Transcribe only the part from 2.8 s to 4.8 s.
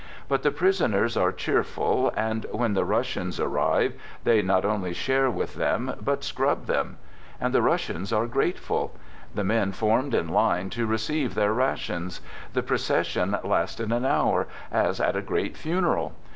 Russians arrive, they not